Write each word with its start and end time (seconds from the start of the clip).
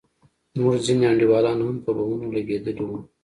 زموږ 0.55 0.75
ځينې 0.85 1.05
انډيوالان 1.07 1.59
هم 1.65 1.75
په 1.85 1.91
بمونو 1.97 2.27
لگېدلي 2.37 2.83
وو. 2.87 2.97